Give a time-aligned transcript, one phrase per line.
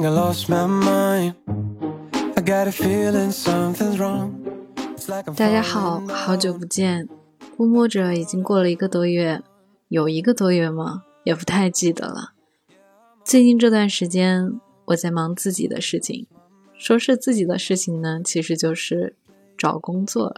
[0.00, 1.34] think I lost my mind.
[2.36, 4.32] I got a feeling something's wrong.
[4.96, 7.06] It's like I'm 大家好，好久不见。
[7.56, 9.42] 估摸着已经过了一个多月，
[9.88, 11.02] 有一个多月吗？
[11.24, 12.32] 也不太记得了。
[13.24, 16.26] 最近这段时间，我在忙自己的事情。
[16.78, 19.14] 说是自己的事情呢，其实就是
[19.58, 20.36] 找工作了。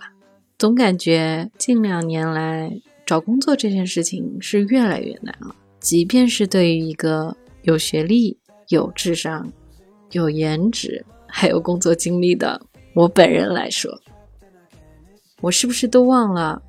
[0.58, 5.54] 总感觉近两年来找工作这件事情是越来越难了。
[5.78, 8.38] 即便是对于一个有学历、
[8.68, 9.50] 有智商、
[10.12, 12.60] 有颜值，还有工作经历的
[12.94, 13.90] 我本人来说，
[15.40, 16.62] 我是不是都忘了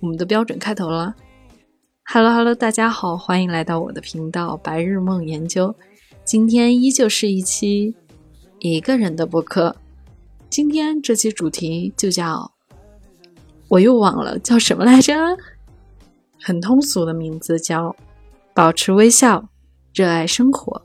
[0.00, 1.14] 我们的标准开头了
[2.06, 5.74] ？Hello Hello，大家好，欢迎来到我的频道白日梦研究。
[6.24, 7.94] 今天依旧是一期
[8.58, 9.76] 一个人的播客。
[10.48, 12.52] 今天这期主题就叫，
[13.68, 15.14] 我又忘了叫什么来着，
[16.40, 17.94] 很通俗的名字叫
[18.54, 19.48] 保持微笑，
[19.92, 20.80] 热爱生活。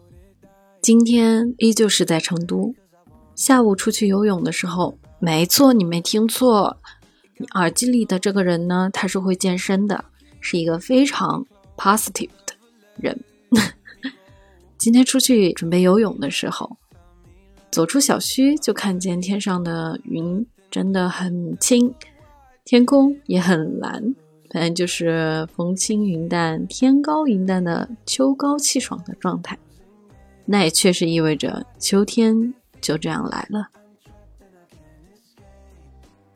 [0.82, 2.74] 今天依旧是在成都，
[3.36, 6.78] 下午出去游泳的时候，没错，你没听错，
[7.38, 10.06] 你耳机里的这个人呢，他是会健身的，
[10.40, 12.54] 是一个非常 positive 的
[12.96, 13.20] 人。
[14.78, 16.78] 今天出去准备游泳的时候，
[17.70, 21.94] 走出小区就看见天上的云真的很轻，
[22.64, 24.16] 天空也很蓝，
[24.50, 29.60] 反正就是风轻云淡、天高云淡的秋高气爽的状态。
[30.52, 33.68] 那也确实意味着秋天就这样来了。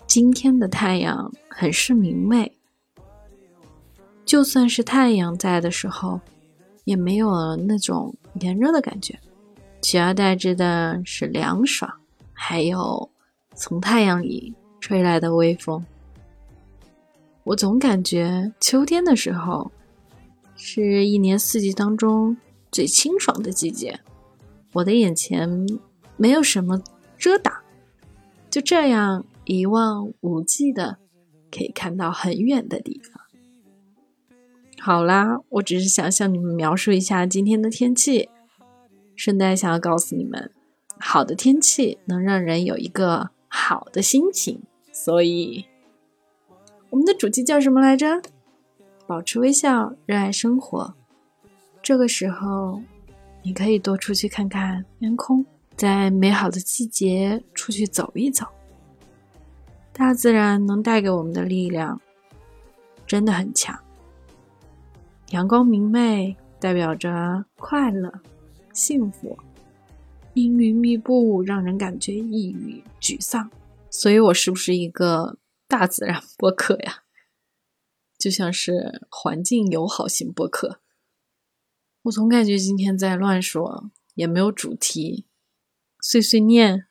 [0.06, 2.52] 今天的太阳很是明媚，
[4.24, 6.22] 就算是太阳在的时候，
[6.84, 9.20] 也没有了那种炎热的感觉，
[9.82, 11.92] 取而代之的是凉爽，
[12.34, 13.10] 还有
[13.56, 15.84] 从太阳里吹来的微风。
[17.46, 19.72] 我总感觉秋天的时候
[20.56, 22.38] 是一年四季当中
[22.74, 24.00] 最清爽的季节，
[24.74, 25.48] 我的眼前
[26.18, 26.82] 没有什么
[27.20, 27.54] 遮挡，
[28.50, 30.98] 就这样一望无际的
[31.52, 33.22] 可以看到很远的地方。
[34.80, 38.30] 好啦，我只是想向你们描述一下今天的天气，
[39.16, 40.52] 顺带想要告诉你们，
[41.00, 45.68] 好的天气能让人有一个好的心情，所以
[46.90, 48.22] 我们的主题叫什么来着？
[49.06, 50.96] 保持微笑，热爱生活。
[51.84, 52.82] 这个时候，
[53.44, 55.46] 你可以多出去看看天空，
[55.76, 58.48] 在美好的季节出去走一走。
[59.92, 62.00] 大自然能带给我们的力量
[63.06, 63.78] 真的很强。
[65.32, 68.14] 阳光明媚，代表着快乐、
[68.72, 69.38] 幸福；
[70.36, 73.52] 阴云密布，让人感觉抑郁、沮丧。
[73.90, 77.04] 所以，我是不是一个大自然播客呀？
[78.18, 80.80] 就像是环境友好型播客。
[82.04, 85.26] 我总感觉今天在乱说，也没有主题，
[86.02, 86.86] 碎碎念，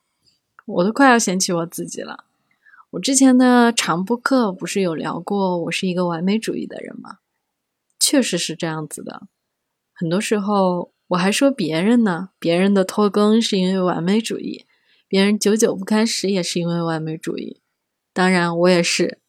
[0.65, 2.25] 我都快要嫌弃我自己了。
[2.93, 7.19] 我之前的长播课不是有聊过，我是一个完美主义的人吗？
[8.01, 9.29] 确实是这样子的。
[9.93, 14.65] 很多时候我还说别人呢，别人的拖更是因为完美主义，
[15.07, 17.61] 别人久久不开始也是因为完美主义。
[18.15, 19.21] 当然，我也是，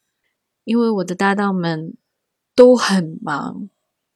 [0.64, 1.98] 因为我的搭档们
[2.56, 3.70] 都很忙，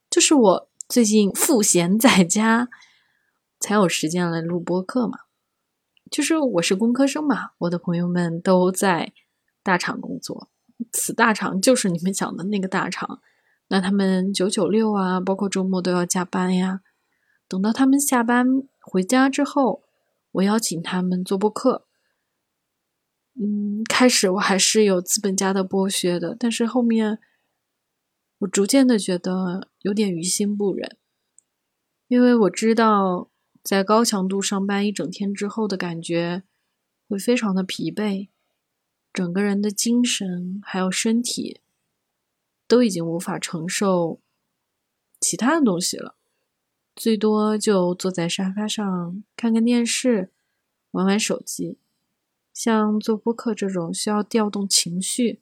[0.09, 2.69] 就是我最近赋闲在家，
[3.59, 5.19] 才有时间来录播课嘛。
[6.09, 9.11] 就是我是工科生嘛，我的朋友们都在
[9.61, 10.49] 大厂工作，
[10.93, 13.21] 此大厂就是你们想的那个大厂。
[13.67, 16.79] 那他们九九六啊，包括周末都要加班呀。
[17.49, 18.47] 等到他们下班
[18.79, 19.83] 回家之后，
[20.31, 21.85] 我邀请他们做播客。
[23.37, 27.19] 嗯，开始我还是有资本家的剥削的，但是后面
[28.39, 30.97] 我逐渐的觉得有点于心不忍，
[32.07, 33.29] 因为我知道
[33.63, 36.43] 在高强度上班一整天之后的感觉
[37.07, 38.29] 会非常的疲惫，
[39.13, 41.61] 整个人的精神还有身体。
[42.69, 44.19] 都已经无法承受
[45.21, 46.17] 其他的东西了，
[46.97, 50.33] 最多就坐在沙发上看看电视，
[50.91, 51.77] 玩玩手机。
[52.53, 55.39] 像做播客这种需要调动情绪、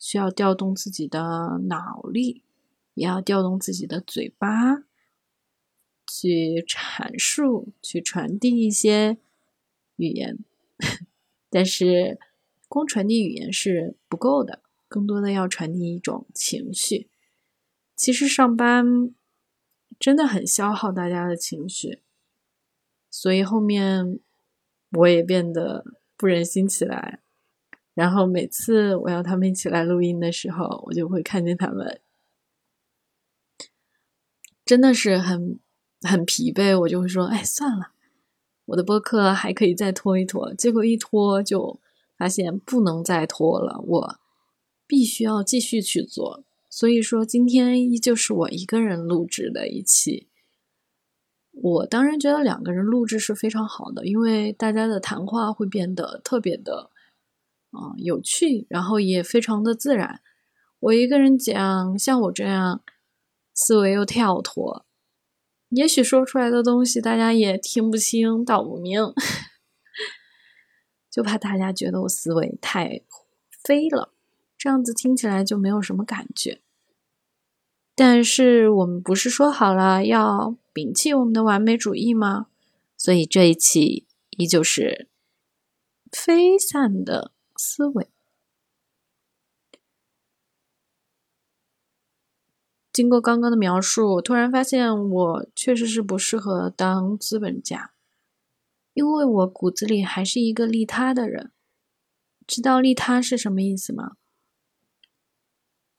[0.00, 2.42] 需要调动自己的脑力，
[2.94, 4.78] 也要调动自己的嘴巴，
[6.06, 9.18] 去阐述、去传递一些
[9.94, 10.38] 语言。
[11.48, 12.18] 但是，
[12.66, 14.62] 光传递语言是不够的。
[14.88, 17.08] 更多的要传递一种情绪。
[17.94, 19.14] 其实上班
[20.00, 22.02] 真的很消耗大家的情绪，
[23.08, 24.18] 所以后面
[24.90, 25.84] 我也变得
[26.16, 27.20] 不忍心起来。
[27.94, 32.00] 然后每次我要他们一起来录音的时候，我就会看见他们
[34.64, 35.58] 真的是很
[36.02, 37.92] 很疲惫，我就会说：“哎，算了，
[38.66, 41.80] 我的播客还可以再拖一拖，结果一拖就
[42.16, 44.20] 发现不能再拖了，我
[44.86, 46.44] 必须要继续去做。
[46.68, 50.28] 所以说，今天依旧是我一个人录制的一期。
[51.50, 56.90] 我当然觉得两个人录制是非常好的，因为大家的谈话会变得特别的，
[57.72, 60.20] 嗯，有趣，然后也非常的自然。
[60.80, 62.82] 我一个人讲，像我这样
[63.54, 64.86] 思维又跳脱。
[65.68, 69.00] 也许说出来的东西大家也听不清道不明，
[71.08, 73.02] 就怕大家觉得我思维太
[73.62, 74.12] 飞了，
[74.58, 76.60] 这样子听起来就没有什么感觉。
[77.94, 82.46] 但是我们不是说好了要摒弃我们的完美主义吗？
[82.96, 85.08] 所以这一期依旧是
[86.10, 88.08] 飞散的思维。
[92.90, 97.92] 经过刚刚的描述，我突然发现我确实是不适合当资本家，
[98.94, 101.52] 因为我骨子里还是一个利他的人。
[102.46, 104.16] 知道利他是什么意思吗？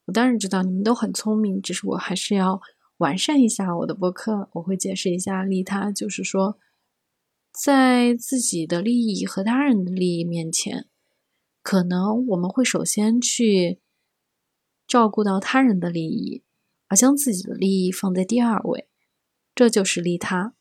[0.05, 2.59] 我当然知道，你们都很聪明，只是我还是要
[2.97, 4.49] 完善一下我的博客。
[4.53, 6.59] 我会解释一下利他，就是说，
[7.53, 10.89] 在自己的利益和他人的利益面前，
[11.61, 13.79] 可能我们会首先去
[14.87, 16.43] 照顾到他人的利益。
[16.87, 18.89] 而将自己的利益放在第二位，
[19.55, 20.53] 这就是利他。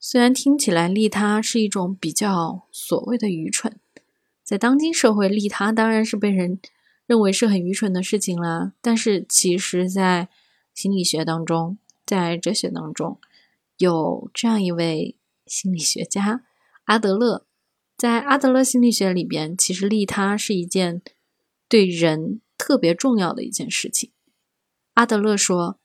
[0.00, 3.78] 虽然听起来利他是一种比较所谓的愚蠢，
[4.42, 6.58] 在当今社会，利他当然是被人
[7.04, 8.72] 认为是很愚蠢的事情啦。
[8.80, 10.30] 但是，其实，在
[10.72, 11.76] 心理学当中，
[12.06, 13.20] 在哲学当中，
[13.76, 16.44] 有这样一位心理学家
[16.84, 17.45] 阿德勒，
[17.96, 21.02] 在阿德勒心理学里边，其实利他是一件
[21.68, 22.40] 对人。
[22.58, 24.12] 特别重要的一件事情，
[24.94, 25.78] 阿德勒说：“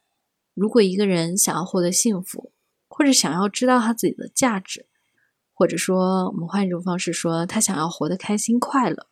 [0.56, 2.54] 如果一个人想要获得幸福，
[2.88, 4.88] 或者想要知道他自己的价值，
[5.54, 9.10] 或者说我们换一种方式说，他想要活得开心快乐，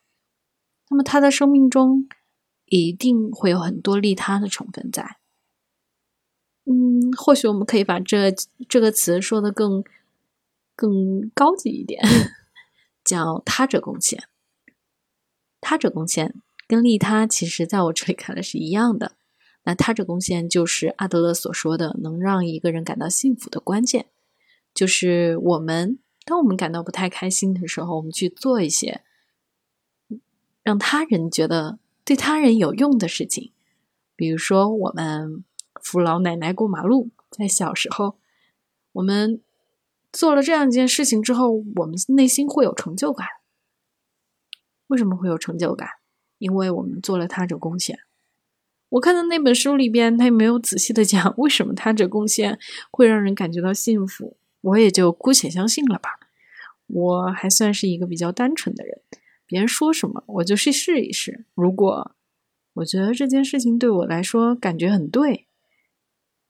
[0.88, 2.08] 那么他的生命中
[2.64, 5.18] 一定会有很多利他的成分在。
[6.64, 8.34] 嗯，或许我们可以把这
[8.70, 9.84] 这个词说的更
[10.74, 12.02] 更高级一点，
[13.10, 14.24] 叫他者贡献。
[15.60, 16.34] 他者贡献。”
[16.70, 19.16] 跟利他其实在我这里看来是一样的。
[19.64, 24.06] 那他者贡献就是阿德勒所说的能让一个人感到幸福的关键，
[24.72, 29.02] 就是我们当我们感到不太开心的时候，我们去做一些
[30.62, 33.52] 让他人觉得对他人有用的事情。
[34.14, 35.44] 比如说，我们
[35.82, 38.16] 扶老奶奶过马路，在小时候，
[38.92, 39.42] 我们
[40.12, 43.26] 做了这样一件事情之后，我们内心会有成就感。
[44.88, 45.88] 为什么会有成就感？
[46.38, 47.98] 因为我们做了他者贡献，
[48.88, 52.58] 我看到那本书里边，他也没有仔细的讲为什么他者贡献
[52.90, 56.18] 会让人感觉到幸福，我也就姑且相信了吧。
[56.86, 59.02] 我还算是一个比较单纯的人，
[59.46, 61.44] 别人说什么我就去试一试。
[61.54, 62.16] 如果
[62.72, 65.46] 我觉得这件事情对我来说感觉很对，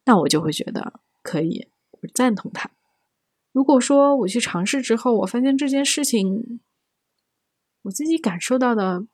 [0.04, 2.70] 那我就会觉得可以，我赞同他。
[3.52, 6.60] 如果说我去尝试之后，我发现这件事情
[7.82, 9.06] 我自己感受到的。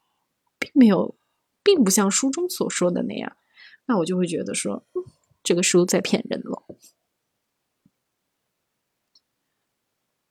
[0.59, 1.19] 并没有，
[1.63, 3.37] 并不像书中所说的那样，
[3.85, 4.87] 那我就会觉得说，
[5.43, 6.65] 这个书在骗人了。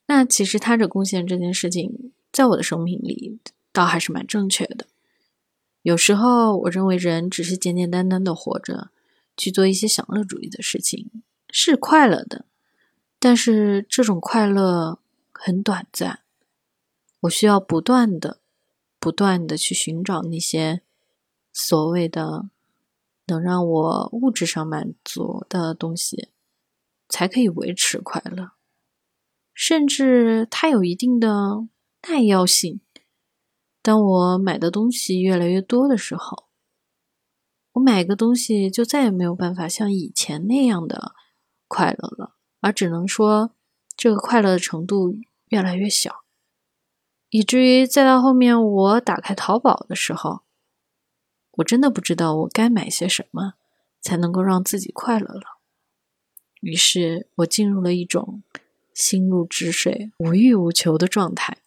[0.07, 3.39] 那其实他者贡献这件事情，在我的生命里，
[3.71, 4.87] 倒还是蛮正确的。
[5.83, 8.89] 有时候，我认为人只是简简单单的活着，
[9.37, 12.47] 去做一些享乐主义的事情，是快乐的，
[13.25, 14.99] 但是这种快乐
[15.33, 16.19] 很短暂，
[17.21, 18.39] 我需要不断的。
[18.99, 20.83] 不断的去寻找那些
[21.51, 22.51] 所谓的
[23.25, 26.29] 能让我物质上满足的东西，
[27.09, 28.51] 才可以维持快乐。
[29.55, 31.67] 甚至它有一定的
[32.07, 32.79] 耐药性。
[33.81, 36.45] 当我买的东西越来越多的时候，
[37.71, 41.15] 我买个东西就再也没有办法像以前那样的
[41.67, 43.51] 快乐了，而只能说
[43.95, 45.15] 这个快乐的程度
[45.49, 46.23] 越来越小。
[47.29, 50.41] 以至于再到后面，我打开淘宝的时候，
[51.51, 53.53] 我真的不知道我该买些什么
[54.01, 55.59] 才能够让自己快乐了。
[56.61, 58.41] 于是我进入了一种
[58.95, 61.59] 心如止水、无欲无求的状态。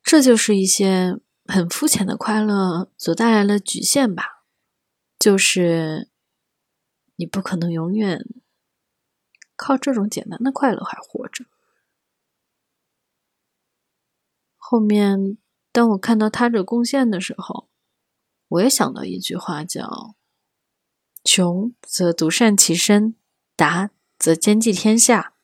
[0.00, 4.44] 这就是一些很肤浅的快乐所带来的局限吧，
[5.18, 6.08] 就是
[7.16, 8.24] 你不可能永远
[9.56, 11.46] 靠这种简单的快乐还活着。
[14.56, 15.38] 后面，
[15.72, 17.68] 当我看到他者贡献的时候，
[18.48, 20.16] 我也想到一句话，叫
[21.22, 23.14] “穷则独善其身，
[23.54, 25.34] 达则兼济天下。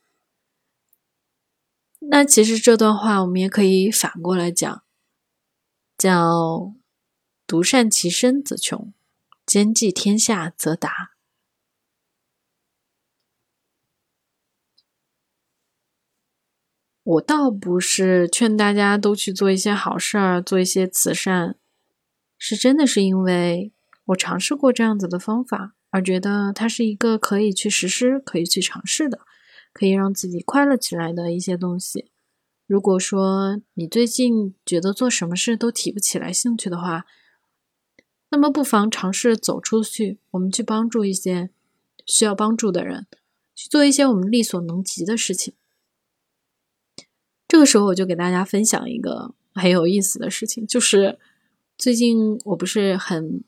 [2.00, 4.84] 那其实这段话我们也可以反过来讲，
[5.96, 6.74] 叫
[7.46, 8.92] 独善其身则穷，
[9.46, 11.11] 兼济天下则达。
[17.04, 21.56] 我倒不是劝大家都去做一些好事儿，做一些慈善，
[22.38, 23.72] 是真的是因为
[24.06, 29.20] 我尝试过这样子的方法，而觉得它是一个可以去实施、可以去尝试的，
[29.72, 32.12] 可以让自己快乐起来的一些东西。
[32.68, 37.04] 如果说你最近觉得做什么事都提不起来兴趣的话，
[38.30, 41.50] 那么不妨尝试走出去，我们去帮助一些
[42.06, 43.08] 需要帮助的人，
[43.56, 45.54] 去做一些我们力所能及的事情。
[47.52, 51.18] 这个时候，我就给大家分享一个很有意思的事情，就是
[51.76, 53.44] 最近我不是很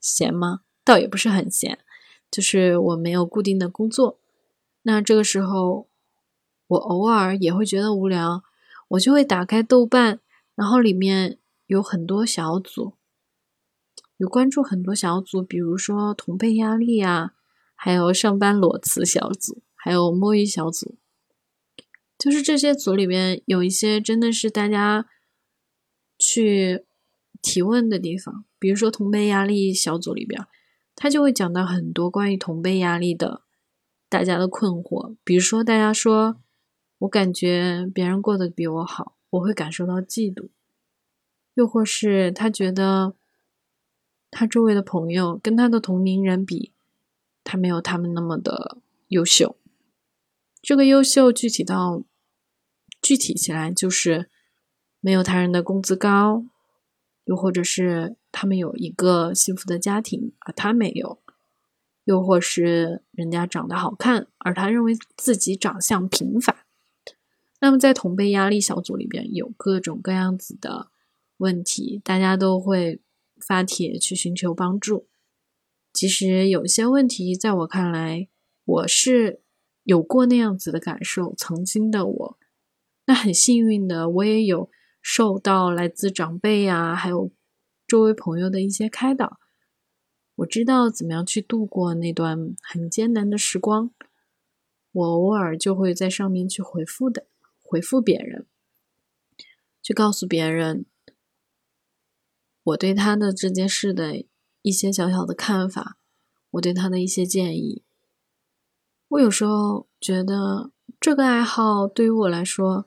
[0.00, 0.60] 闲吗？
[0.84, 1.80] 倒也不是很闲，
[2.30, 4.20] 就是我没有固定的工作。
[4.82, 5.88] 那这个时候，
[6.68, 8.44] 我偶尔也会觉得无聊，
[8.90, 10.20] 我就会打开豆瓣，
[10.54, 12.92] 然后里面有很多小组，
[14.18, 17.32] 有关注很多小组，比如说同辈压力啊，
[17.74, 20.94] 还有上班裸辞小组，还有摸鱼小组。
[22.18, 25.06] 就是这些组里面有一些真的是大家
[26.18, 26.84] 去
[27.40, 30.44] 提问的地方，比如说同辈压力小组里边，
[30.96, 33.42] 他就会讲到很多关于同辈压力的
[34.08, 35.14] 大家的困惑。
[35.22, 36.40] 比如说，大家说
[36.98, 40.48] 我感觉别人过得比我好，我会感受到嫉妒；
[41.54, 43.14] 又或是他觉得
[44.32, 46.72] 他周围的朋友跟他的同龄人比，
[47.44, 49.54] 他没有他们那么的优秀。
[50.68, 52.04] 这个优秀具体到
[53.00, 54.28] 具体起来，就是
[55.00, 56.44] 没有他人的工资高，
[57.24, 61.22] 又或者是他们有一个幸福的家庭，而他没有；
[62.04, 66.54] 又或是人家长得好看，而他认为自己长相平凡。
[67.62, 70.90] 那么在同辈压力小组里边，有各种各样子的
[71.38, 73.00] 问题，大家都会
[73.40, 75.08] 发帖去寻求帮助。
[75.94, 78.28] 其实有些问题，在我看来，
[78.66, 79.40] 我是。
[79.88, 82.38] 有过那样子的感受，曾经的我，
[83.06, 87.32] 那很幸运的，我也有受到来自长辈呀，还有
[87.86, 89.40] 周围朋友的一些开导，
[90.34, 93.90] 我知道怎么样去度过那段很艰难的时光。
[94.92, 97.26] 我偶尔就会在上面去回复的，
[97.62, 98.44] 回复别人，
[99.80, 100.84] 去告诉别人
[102.62, 104.22] 我对他的这件事的
[104.60, 105.96] 一些小小的看法，
[106.50, 107.84] 我对他的一些建议。
[109.08, 112.84] 我有时候觉得这个爱好对于我来说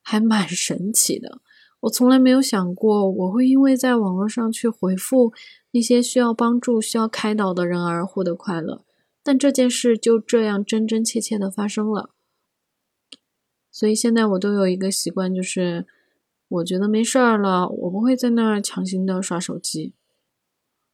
[0.00, 1.40] 还蛮神奇的。
[1.80, 5.32] 我从来没有想过我会因为在网络上去回复
[5.72, 8.84] 那些需要帮助、需要开导的人而获得快乐，
[9.22, 12.10] 但这件事就这样真真切切的发生了。
[13.72, 15.86] 所以现在我都有一个习惯，就是
[16.48, 19.92] 我觉得没事儿了，我不会在那儿强行的刷手机。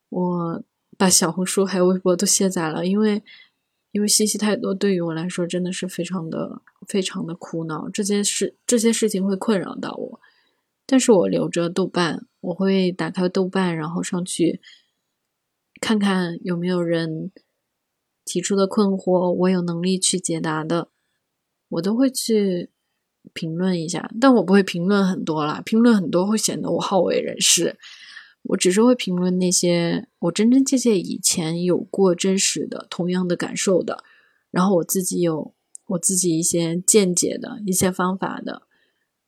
[0.09, 0.63] 我
[0.97, 3.23] 把小红书还有微博都卸载了，因为。
[3.95, 7.89] 因为信息太多，对于我来说真的是非常的、非常的苦恼。
[7.89, 10.21] 这件事、这些事情会困扰到我，
[10.85, 14.61] 但是我留着豆瓣，我会打开豆瓣，然后上去
[15.81, 17.31] 看看有没有人
[18.25, 20.89] 提出的困惑，我有能力去解答的，
[21.69, 22.71] 我都会去
[23.33, 24.11] 评论一下。
[24.21, 27.79] 但我不会评论很多啦，评论很多会显得我好为人师。
[28.49, 34.05] 我只是会评论那些我真真切切以前有过真实的同样的感受的，
[34.51, 35.55] 然后我自己有
[35.87, 38.63] 我自己一些见解的一些方法的，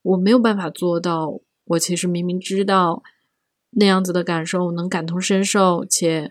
[0.02, 1.40] 我没有办法做到。
[1.64, 3.02] 我其实明明知道
[3.70, 6.30] 那样子的感受，能感同身受，且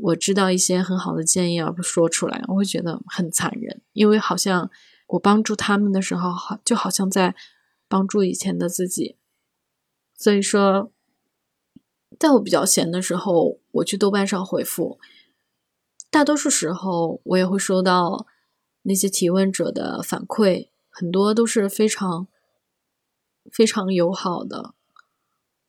[0.00, 4.70] 我知道一些很好的建议而不说出来，我会觉得很残忍，因为好像
[5.08, 7.36] 我帮助他们的时候，好就好像在
[7.88, 9.16] 帮助以前的自己，
[10.16, 10.90] 所以说。
[12.20, 15.00] 在我比较闲的时候，我去豆瓣上回复，
[16.10, 18.26] 大多数时候我也会收到
[18.82, 22.28] 那些提问者的反馈，很多都是非常
[23.50, 24.74] 非常友好的。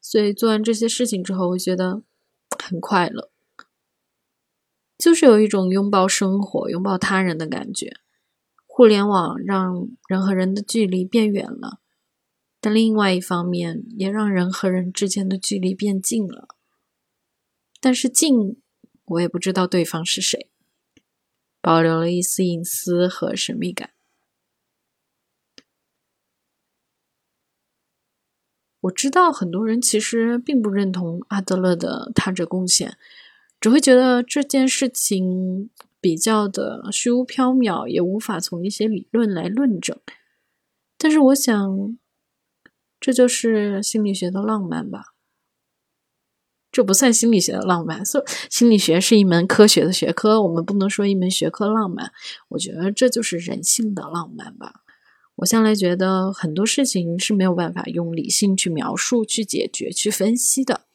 [0.01, 2.01] 所以做完这些事情之后，我觉得
[2.61, 3.29] 很快乐，
[4.97, 7.95] 就是有一种拥抱生活、拥抱他人的感觉。
[8.65, 11.80] 互联网让人和人的距离变远了。
[12.61, 16.47] 但另外一方面，也让人和人之间的距离变近了。
[17.79, 18.61] 但是近，
[19.05, 20.51] 我也不知道对方是谁，
[21.59, 23.89] 保留了一丝隐私和神秘感。
[28.81, 32.97] 我知道很多人其实并不认同阿德勒的他者贡献，
[33.59, 39.99] 只会觉得这件事情比较的虚无缥缈，也无法从一些理论来论证。
[40.97, 41.97] 但是我想，
[43.01, 45.07] 这就是心理学的浪漫吧。
[46.71, 52.13] 这不算心理学的浪漫，所心理学是一门科学的学科，我们不能说一门学科浪漫。
[52.47, 54.75] 我觉得这就是人性的浪漫吧。
[55.35, 60.85] 我向来觉得很多事情是没有办法用理性去描述、去解决、去分析的，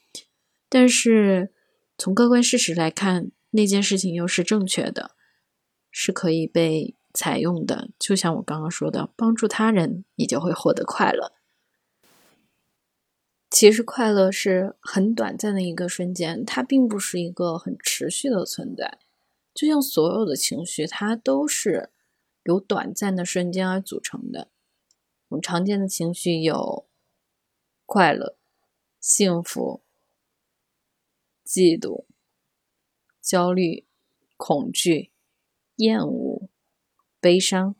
[0.71, 1.53] 但是
[1.99, 5.11] 从客观事实来看，那件事情又是正确的，
[5.91, 7.91] 是可以被采用的。
[7.99, 11.33] 就像我刚刚说的，帮助他人，你就会获得快乐。
[13.59, 18.99] 其实快乐是很短暂的一个瞬间，它并不是一个很持续的存在。
[19.55, 21.89] 就像所有的情绪，它都是
[22.43, 24.51] 由短暂的瞬间而组成的。
[25.29, 26.87] 我们常见的情绪有
[27.87, 28.37] 快乐、
[29.01, 29.81] 幸福、
[31.43, 32.05] 嫉妒、
[33.23, 33.87] 焦虑、
[34.37, 35.13] 恐惧、
[35.77, 36.51] 厌恶、
[37.19, 37.75] 悲伤。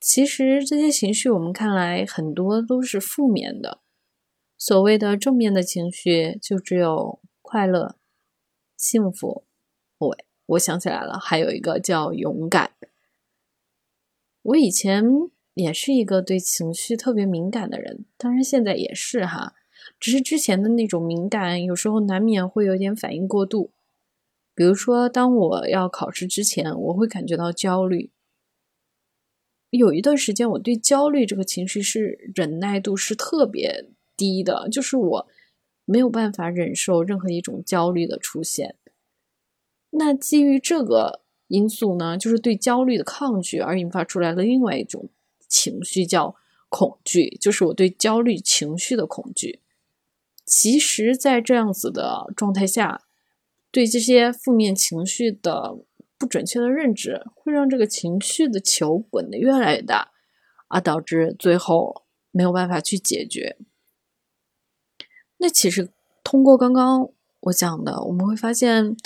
[0.00, 3.80] 其实这些情绪，我们看来很多都是负面的。
[4.64, 7.96] 所谓的正面的情绪，就只有快乐、
[8.76, 9.44] 幸福。
[9.98, 12.70] 喂，我想起来了，还有一个叫勇敢。
[14.42, 15.04] 我以前
[15.54, 19.54] 也是一个对情绪特别敏感的人，当然现在也是哈。
[19.98, 23.72] 只是之前的那种敏感，有时候难免会有点反应过度。
[24.54, 28.12] 比如说，当我要考试之前，我会感觉到焦虑。
[29.70, 33.91] 有一段时间，我对焦虑这个情绪是忍耐度是特别。
[34.16, 35.28] 低的，就是我
[35.84, 38.76] 没有办法忍受任何一种焦虑的出现。
[39.90, 45.10] 那基于这个因素呢，就是对焦虑的抗拒，而引发出来了另外一种
[45.46, 46.34] 情绪，叫
[46.70, 49.60] 恐惧，就是我对焦虑情绪的恐惧。
[50.46, 53.02] 其实，在这样子的状态下，
[53.70, 55.76] 对这些负面情绪的
[56.18, 60.12] 不准确的认知，会让这个情绪的球滚得越来越大，
[60.68, 63.58] 而导致最后没有办法去解决。
[65.42, 65.90] 那其实
[66.22, 67.08] 通过刚刚
[67.40, 68.96] 我讲的，我们会发现，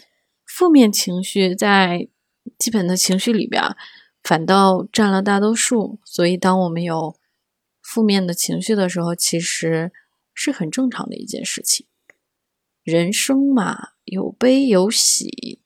[0.45, 2.09] 负面情绪在
[2.59, 3.63] 基本的情绪里边，
[4.23, 5.99] 反倒占了大多数。
[6.05, 7.17] 所以，当我们有
[7.81, 9.91] 负面的情绪的时候，其实
[10.35, 11.87] 是很正常的一件事情。
[12.83, 15.63] 人生嘛，有悲有喜，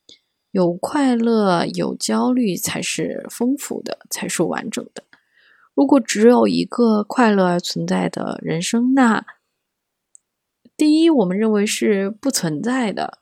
[0.51, 5.03] 有快乐有焦虑，才是丰富的，才是完整的。
[5.73, 9.25] 如果只有一个快乐而存在的人生，那
[10.81, 13.19] 第一，我们认为是不存在的；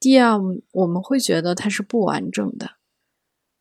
[0.00, 0.40] 第二，
[0.72, 2.76] 我们会觉得它是不完整的。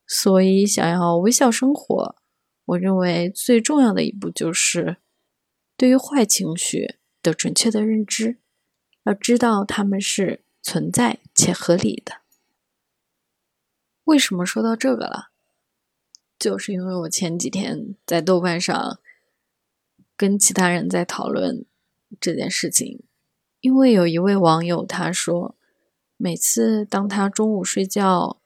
[0.08, 2.16] 所以，想要微笑生活，
[2.64, 4.96] 我认为最重要的一步就是
[5.76, 8.38] 对于坏情绪的准确的认知，
[9.04, 12.22] 要知道它们是存在且合理的。
[14.06, 15.32] 为什么说到这个了？
[16.40, 19.02] 就是因为我前几天在豆瓣上
[20.16, 21.66] 跟其他人在讨论
[22.22, 23.04] 这件事情。
[23.68, 25.54] 因为有一位网友他说，
[26.16, 28.40] 每次当他中午睡觉，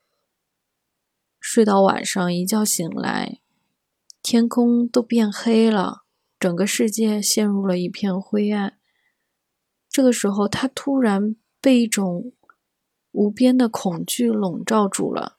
[1.39, 3.39] 睡到晚上一觉醒来，
[4.23, 6.01] 天空都变黑了，
[6.39, 8.79] 整个世界陷入了一片灰暗。
[9.87, 12.31] 这个时候，他突然被一种
[13.11, 15.37] 无边的恐惧笼罩住了，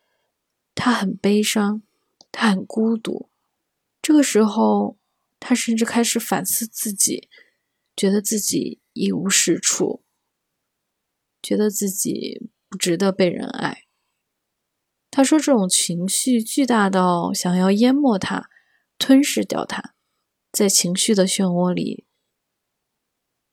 [0.77, 1.83] 他很悲伤，
[2.31, 3.29] 他很孤独。
[4.01, 4.97] 这个时候，
[5.41, 7.29] 他甚至开始反思自己，
[7.97, 8.79] 觉得自己。
[8.93, 10.05] 一无是处，
[11.43, 13.85] 觉得自己不值得被人爱。
[15.11, 18.49] 他说：“这种情绪巨大到想要淹没他，
[18.97, 19.95] 吞噬掉他，
[20.51, 22.07] 在情绪的漩涡里，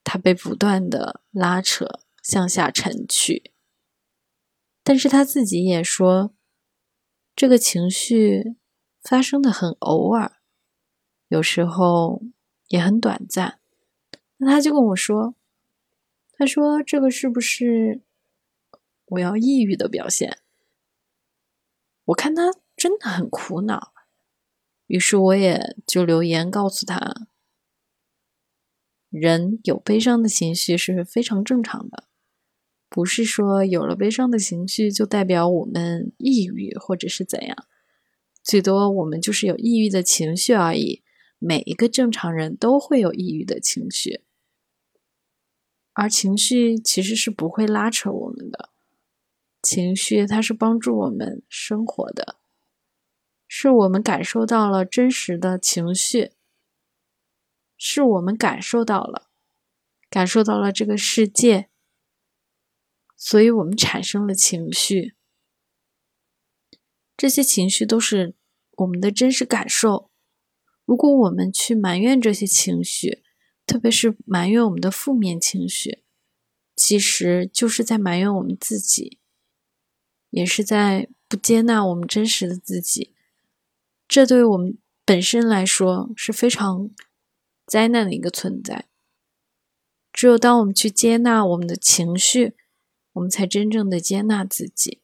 [0.02, 1.86] 他被不断的拉扯
[2.22, 3.52] 向下沉去。
[4.82, 6.34] 但是他自己也说，
[7.36, 8.56] 这个情绪
[9.02, 10.40] 发生的很偶尔，
[11.28, 12.22] 有时候
[12.68, 13.59] 也很短暂。”
[14.42, 15.34] 那他就跟我说
[16.32, 18.00] ：“他说这个是不是
[19.04, 20.38] 我要抑郁的表现？”
[22.06, 23.92] 我看他真的很苦恼，
[24.86, 27.28] 于是我也就留言告诉他
[29.10, 32.08] ：“人有悲伤的情绪是非常正常的，
[32.88, 37.66] 不是说有了悲伤的情绪就代表我们抑郁或者是怎样，
[38.42, 41.02] 最多我们就是有抑郁的情绪而已。
[41.38, 44.22] 每一个正常人都会有抑郁的情绪。”
[46.00, 48.70] 而情绪其实是不会拉扯我们的，
[49.62, 52.36] 情绪它是帮助我们生活的，
[53.46, 56.32] 是我们感受到了真实的情绪，
[57.76, 59.28] 是我们感受到了，
[60.08, 61.68] 感受到了这个世界，
[63.14, 65.14] 所以我们产生了情绪，
[67.14, 68.34] 这些情绪都是
[68.78, 70.10] 我们的真实感受。
[70.86, 73.22] 如果我们去埋怨这些情绪，
[73.70, 76.02] 特别是埋怨我们的负面情绪，
[76.74, 79.20] 其实就是在埋怨我们自己，
[80.30, 83.14] 也是在不接纳我们真实的自己。
[84.08, 86.90] 这对我们本身来说是非常
[87.64, 88.86] 灾难的一个存在。
[90.12, 92.56] 只有当我们去接纳我们的情绪，
[93.12, 95.00] 我们才真正的接纳自己。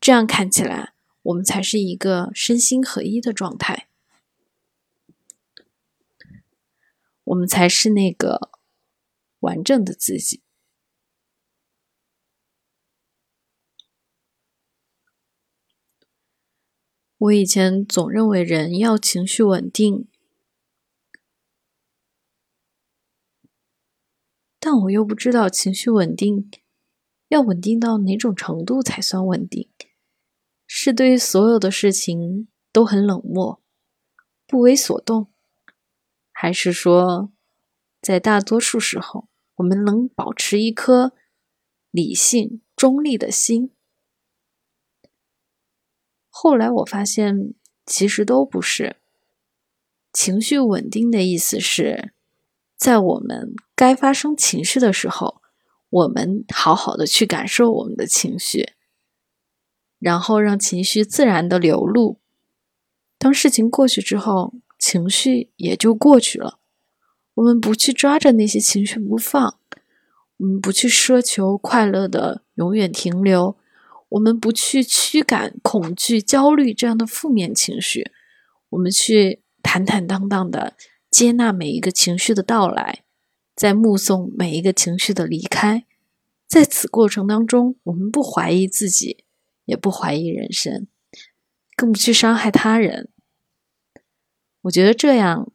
[0.00, 3.87] 这样看起来，我们才是一个身心合一的状态，
[7.28, 8.50] 我们才是那个
[9.40, 10.42] 完整的自己。
[17.18, 20.08] 我以前总认为人要情绪稳定。
[24.60, 26.50] 但我又不知道情绪稳定
[27.28, 29.68] 要稳定到哪种程度才算稳定？
[30.66, 33.62] 是对所有的事情都很冷漠、
[34.46, 35.32] 不为所动，
[36.40, 37.32] 还是说
[38.00, 41.12] 在大多数时候我们能保持一颗
[41.90, 43.72] 理性、中立的心？
[46.28, 48.98] 后来我发现，其实都不是。
[50.12, 52.14] 情绪稳定的意思是。
[52.76, 55.42] 在我们该发生情绪的时候，
[55.90, 58.74] 我们好好的去感受我们的情绪，
[59.98, 62.20] 然后让情绪自然的流露。
[63.18, 66.58] 当事情过去之后，情绪也就过去了。
[67.34, 69.58] 我们不去抓着那些情绪不放，
[70.38, 73.56] 我们不去奢求快乐的永远停留，
[74.10, 78.10] 我们不去驱赶恐惧、焦虑这样的负面情绪，
[78.70, 80.74] 我们去坦坦荡荡的。
[81.10, 83.02] 接纳每一个情绪的到来，
[83.56, 85.86] 在目送每一个情绪的离开，
[86.46, 89.24] 在此过程当中，我们不怀疑自己，
[89.64, 90.86] 也不怀疑人生，
[91.74, 93.08] 更不去伤害他人。
[94.68, 95.50] 我觉得这样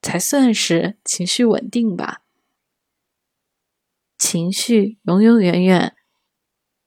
[0.00, 2.22] 才算是情绪稳定吧。
[4.18, 5.94] 情绪永永远远，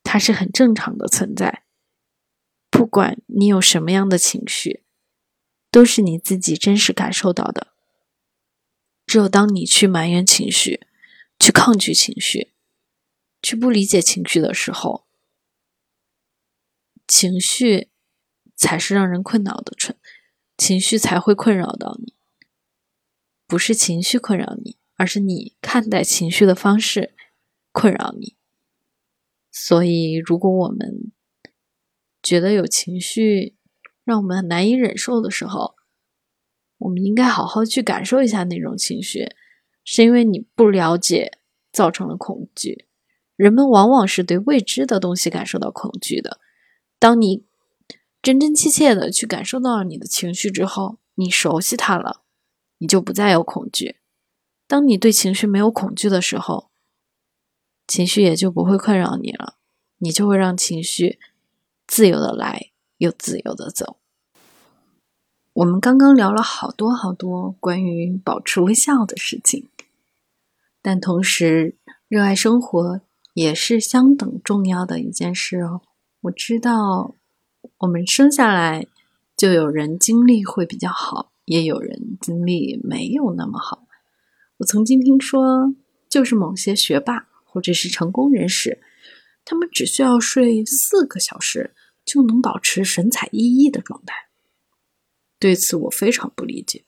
[0.04, 1.64] 它是很正常的存在。
[2.72, 4.84] 不管你有什么样的情绪，
[5.70, 7.74] 都是你自己真实感受到的。
[9.06, 10.88] 只有当你去埋怨情绪、
[11.40, 12.54] 去抗拒情绪、
[13.42, 15.08] 去不理解情绪的时候，
[17.08, 17.90] 情绪
[18.56, 19.96] 才是让人困扰的，情
[20.58, 22.16] 情绪才会困扰到你。
[23.46, 27.16] 不是情绪困扰你，而是你看待情绪的方式
[27.72, 28.36] 困扰你。
[29.50, 31.12] 所以，如果我们
[32.22, 33.56] 觉得有情绪
[34.04, 35.76] 让我们难以忍受的时候，
[36.78, 39.30] 我们应该好好去感受一下那种情绪，
[39.84, 41.40] 是因为你不了解
[41.72, 42.86] 造成了恐惧。
[43.36, 46.40] 人们往往是对未知的东西感受到恐惧的。
[47.00, 47.47] 当你
[48.22, 52.22] 真真切切的去感受到了你的情绪之后，你熟悉它了，
[52.80, 53.98] 你就不再有恐惧。
[54.68, 56.70] 当你对情绪没有恐惧的时候，
[57.88, 59.56] 情绪也就不会困扰你了，
[60.00, 61.20] 你就会让情绪
[61.88, 63.96] 自由的来，又自由的走。
[65.54, 69.70] 我们刚刚聊了好多好多关于保持微笑的事情，
[70.82, 71.78] 但同时，
[72.10, 73.02] 热爱生活
[73.34, 75.82] 也是相等重要的一件事哦。
[76.22, 77.16] 我知道，
[77.80, 78.88] 我们生下来
[79.36, 83.88] 就有人经历会比较好，也有人经历没有那么好。
[84.58, 85.76] 我曾经听说，
[86.10, 88.82] 就是某些学霸或者是成功人士，
[89.46, 94.30] 他们只需要睡四个小时，就能保持神采奕奕的状态。
[95.38, 96.86] 对此我非常不理解，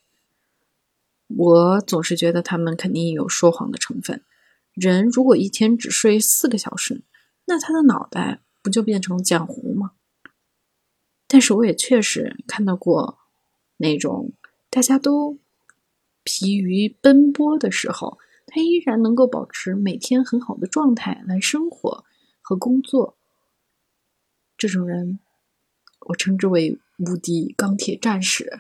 [1.28, 4.24] 我总是觉得他们肯定有说谎的成分。
[4.74, 7.04] 人如果一天只睡四个小时，
[7.46, 9.92] 那他的脑袋不就变成浆糊吗？
[11.30, 13.20] 但是我也确实看到过
[13.78, 14.34] 那种
[14.70, 15.40] 大家都
[16.24, 22.04] 疲于奔波的时候，他依然能够保持每天很好的状态来生活
[22.42, 23.18] 和工作。
[24.58, 25.20] 这种人，
[26.08, 26.82] 我称之为。
[27.00, 28.60] 无敌钢铁战士，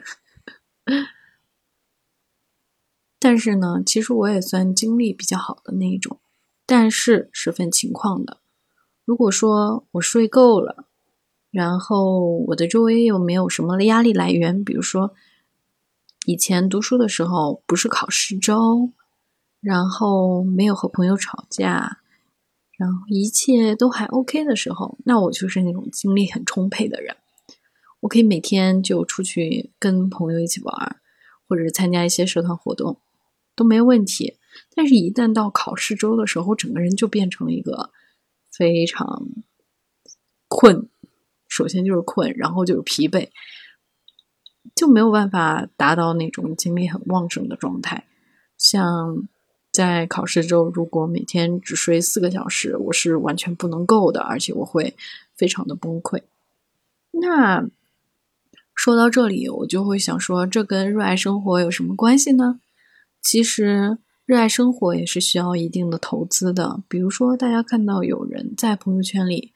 [3.19, 6.21] 但是呢，其实我也算精力比较好的那一种，
[6.65, 8.39] 但是是分情况的。
[9.03, 10.88] 如果说我睡够了，
[11.52, 15.14] 然后我的周围又没有什么压力来源，比如说
[16.26, 18.92] 以前读书的时候不是考试周，
[19.60, 22.00] 然后没有和朋友吵架，
[22.78, 27.16] 然后一切都还 OK 的时候，那我就是那种精力很充沛的人。
[28.02, 31.02] 我可以每天就出去跟朋友一起玩，
[31.48, 32.98] 或者参加一些社团活动，
[33.56, 34.38] 都没问题。
[34.74, 37.92] 但是，一旦到考试周的时候，整个人就变成了一个
[38.50, 39.28] 非常
[40.48, 40.88] 困、
[41.50, 43.28] 首先就是困，然后就是疲惫，
[44.74, 48.06] 就没有办法达到那种精力很旺盛的状态。
[48.58, 49.28] 像
[49.72, 54.96] 在考试周，如果每天只睡四个小时，我是完全不能够的，而且我会
[55.36, 56.22] 非常的崩溃。
[57.12, 57.68] 那
[58.76, 62.62] 说到这里，我就会想说，这跟热爱生活有什么关系呢？
[63.22, 66.82] 其实，热爱生活也是需要一定的投资的。
[66.88, 69.54] 比如说，大家看到有人在朋友圈里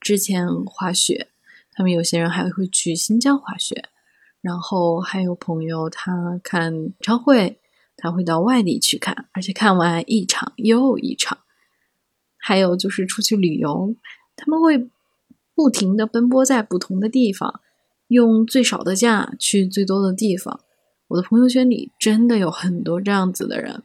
[0.00, 1.28] 之前滑雪，
[1.72, 3.84] 他们有些人还会去新疆滑雪，
[4.40, 7.58] 然后还有朋友他看演唱会，
[7.96, 11.38] 他会到外地去看，而且看完一场又一场。
[12.40, 13.94] 还有就是出去旅游，
[14.36, 14.88] 他们会
[15.54, 17.60] 不停的奔波在不同的地方，
[18.06, 20.60] 用最少的价去最多的地方。
[21.08, 23.82] 我的朋友圈里真的有很多这样子的人，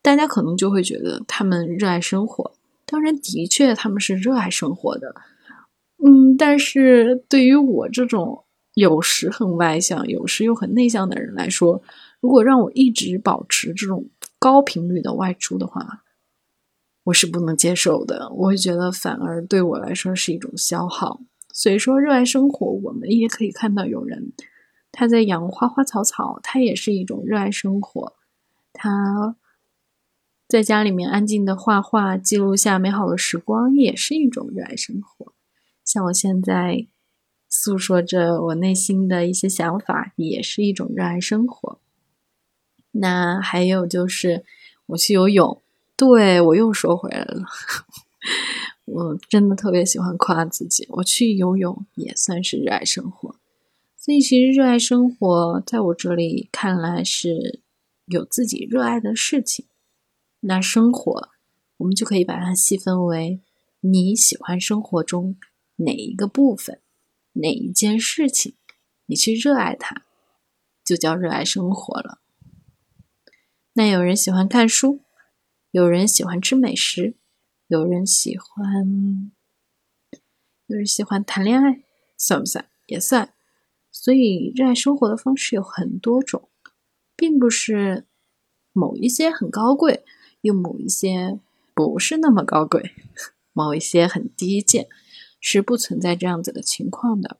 [0.00, 2.52] 大家可能就会觉得他们热爱生活。
[2.86, 5.14] 当然，的确他们是热爱生活的，
[6.04, 11.82] 嗯，但是对于我这种有时很外向、有时又很内向的人来说，
[12.20, 16.02] 如果让我一直保持这种高频率的外出的话，
[17.04, 18.30] 我是不能接受的。
[18.32, 21.20] 我会觉得反而对我来说是一种消耗。
[21.52, 24.32] 所以说，热爱生活，我们也可以看到有人。
[24.90, 28.14] 他在养花花草草，他也是一种热爱生活。
[28.72, 29.36] 他
[30.48, 35.33] 在家里面安静的画画，记录下美好的时光，也是一种热爱生活。
[35.84, 36.86] 像我现在
[37.48, 41.78] 诉说着我内心的一些想法，也是一种热爱生活。
[42.92, 44.44] 那还有就是
[44.86, 45.60] 我去游泳，
[45.96, 47.44] 对我又说回来了，
[48.86, 53.36] 我真的特别喜欢夸自己，我去游泳也算是热爱生活。
[53.96, 57.60] 所以，其实热爱生活，在我这里看来是
[58.06, 59.66] 有自己热爱的事情。
[60.40, 61.30] 那生活，
[61.78, 63.40] 我们就可以把它细分为
[63.80, 65.36] 你喜欢生活中
[65.76, 66.80] 哪一个部分，
[67.32, 68.56] 哪一件事情，
[69.06, 70.04] 你去热爱它，
[70.84, 72.20] 就叫热爱生活了。
[73.74, 75.00] 那有人喜欢看书，
[75.70, 77.16] 有人喜欢吃美食，
[77.66, 79.32] 有人喜欢，
[80.66, 81.82] 有人喜欢谈恋爱，
[82.16, 82.68] 算不算？
[82.86, 83.34] 也算。
[83.90, 86.48] 所以，热爱生活的方式有很多种，
[87.16, 88.06] 并不是
[88.72, 90.04] 某一些很高贵，
[90.40, 91.38] 又某一些
[91.74, 92.92] 不是那么高贵，
[93.52, 94.88] 某一些很低贱，
[95.46, 97.36] 是不存在这样子的情况的。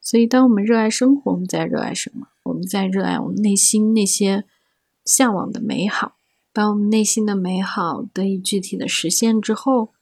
[0.00, 2.28] 所以，当我们热爱生活，我们在热爱什么？
[2.44, 4.44] 我们在热爱我们内心那些
[5.04, 6.16] 向往的美好。
[6.54, 9.92] 把我们内心的美好得以具体的实现之后，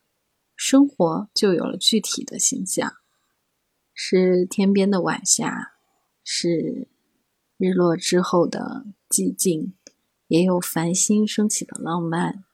[0.55, 2.93] 生活就有了具体的形象，
[3.93, 5.73] 是天边的晚霞。
[6.25, 6.87] 是
[7.57, 9.75] 日落之后的寂静，
[10.29, 12.45] 也有繁星升起的浪漫，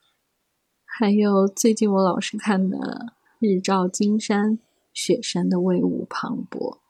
[0.87, 4.59] 还有最近我老是看的日照金山，
[4.98, 6.80] 雪山的威武磅礴，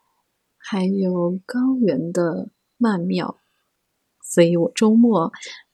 [0.57, 3.39] 还有高原的曼妙。
[4.23, 5.31] 所以我周末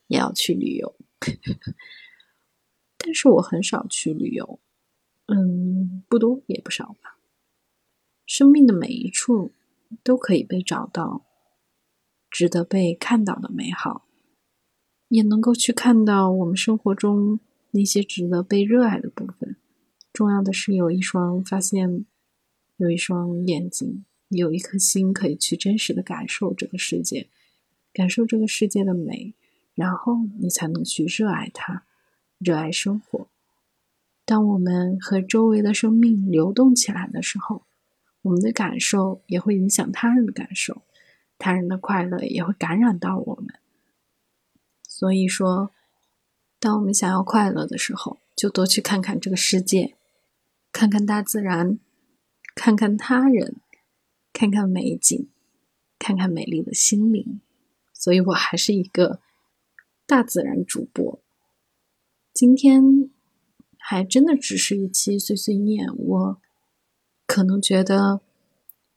[0.07, 0.95] 也要去旅游，
[2.99, 4.59] 但是我很少去旅游，
[5.27, 7.17] 嗯，不多也不少吧。
[8.25, 9.53] 生命的每一处。
[10.03, 11.25] 都可以被找到，
[12.29, 14.07] 值得被看到的美好，
[15.07, 17.39] 也能够去看到我们生活中
[17.71, 19.55] 那些值得被热爱的部分。
[20.11, 22.05] 重要的是有一双发现，
[22.77, 27.29] 有一双眼睛，有一颗心，可以去真实的感受这个世界，
[27.93, 29.33] 感受这个世界的美，
[29.73, 31.83] 然后你才能去热爱它，
[32.37, 33.27] 热爱生活。
[34.25, 37.63] 当我们和周围的生命流动起来的时候。
[38.25, 40.81] 我们的感受也会影响他人的感受，
[41.37, 43.53] 他人的快乐也会感染到我们。
[44.81, 45.69] 所以说，
[46.59, 49.93] 当我们想要快乐的时候，就多去看看这个世界，
[50.71, 51.77] 看看大自然，
[52.55, 53.57] 看看他人，
[54.33, 55.27] 看看美景，
[55.99, 57.41] 看看美丽的心灵。
[57.93, 59.19] 所以我还是一个
[60.07, 61.21] 大自然主播。
[62.33, 63.11] 今天
[63.77, 66.41] 还真的只是一期碎碎念，我。
[67.27, 68.21] 可能觉得，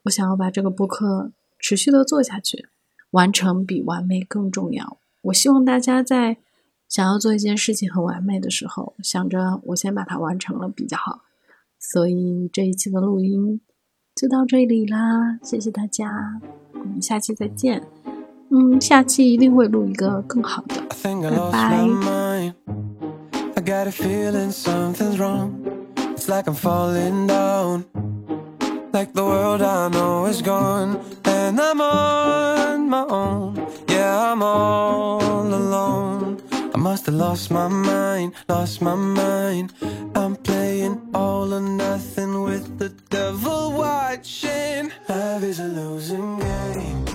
[0.02, 2.68] 我想要把这个播客持续的做下去，
[3.12, 4.98] 完成比完美更重要。
[5.22, 6.36] 我希望大家在
[6.86, 11.24] 想要做一件事情很完美的时候，想着我先把它完成了比较好。
[11.78, 13.60] 所以这一期的录音
[14.14, 16.40] 就到这里啦，谢谢大家，
[16.74, 17.82] 我们下期再见。
[18.50, 20.82] 嗯，下期一定会录一个更好的，
[21.52, 22.54] 拜拜。
[28.90, 33.54] Like the world I know is gone And I'm on my own
[33.86, 36.38] Yeah, I'm all alone
[36.78, 39.72] Must have lost my mind, lost my mind.
[40.14, 44.92] I'm playing all or nothing with the devil watching.
[45.08, 47.07] Love is a losing game.